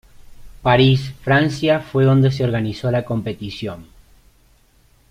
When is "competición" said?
3.05-3.85